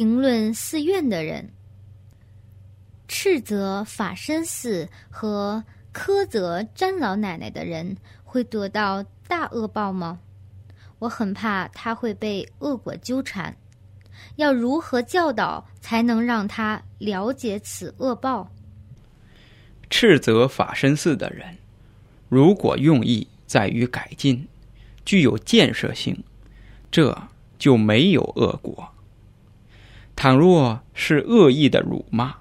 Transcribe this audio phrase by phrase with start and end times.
[0.00, 1.50] 评论寺院的人。
[3.06, 5.62] 斥责法身寺和
[5.92, 10.18] 苛责詹老奶奶的人会得到大恶报吗？
[11.00, 13.54] 我很怕他会被恶果纠缠。
[14.36, 18.50] 要如何教导才能让他了解此恶报？
[19.90, 21.58] 斥责法身寺的人，
[22.30, 24.48] 如果用意在于改进，
[25.04, 26.24] 具有建设性，
[26.90, 27.28] 这
[27.58, 28.94] 就没有恶果。
[30.22, 32.34] 倘若是恶意的辱骂，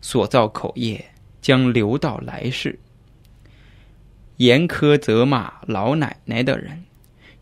[0.00, 2.80] 所造口业将留到来世。
[4.38, 6.86] 严苛责骂老奶奶的人，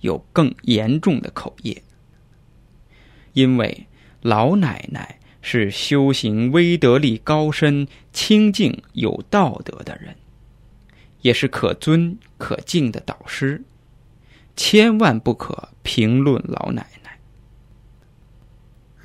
[0.00, 1.82] 有更严重的口业。
[3.32, 3.86] 因为
[4.20, 10.16] 老奶奶是修行威德力高深、清净有道德的人，
[11.22, 13.64] 也是可尊可敬的导师，
[14.54, 17.05] 千万不可评论老奶奶。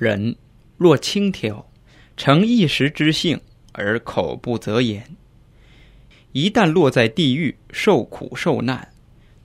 [0.02, 0.34] 人
[0.76, 1.66] 若轻佻，
[2.16, 5.14] 成一时之性而口不择言，
[6.32, 8.92] 一旦落在地狱受苦受难，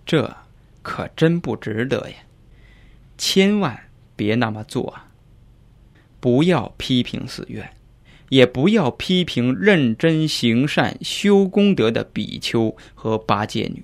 [0.03, 0.35] 这
[0.81, 2.15] 可真不值得呀！
[3.19, 3.83] 千万。
[4.15, 5.11] 别那么做啊！
[6.19, 7.71] 不要批评寺院，
[8.29, 13.83] 也不要批评认真行善、修功德的比丘和八戒女。